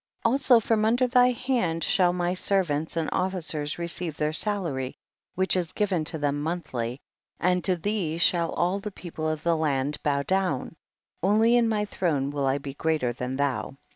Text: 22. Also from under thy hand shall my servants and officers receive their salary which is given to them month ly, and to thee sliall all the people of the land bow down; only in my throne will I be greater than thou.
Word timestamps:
22. 0.23 0.31
Also 0.33 0.59
from 0.59 0.83
under 0.83 1.05
thy 1.05 1.29
hand 1.29 1.83
shall 1.83 2.11
my 2.11 2.33
servants 2.33 2.97
and 2.97 3.07
officers 3.11 3.77
receive 3.77 4.17
their 4.17 4.33
salary 4.33 4.95
which 5.35 5.55
is 5.55 5.73
given 5.73 6.03
to 6.03 6.17
them 6.17 6.41
month 6.41 6.73
ly, 6.73 6.97
and 7.39 7.63
to 7.63 7.75
thee 7.75 8.15
sliall 8.17 8.51
all 8.57 8.79
the 8.79 8.89
people 8.89 9.29
of 9.29 9.43
the 9.43 9.55
land 9.55 10.01
bow 10.01 10.23
down; 10.23 10.75
only 11.21 11.55
in 11.55 11.69
my 11.69 11.85
throne 11.85 12.31
will 12.31 12.47
I 12.47 12.57
be 12.57 12.73
greater 12.73 13.13
than 13.13 13.35
thou. 13.35 13.77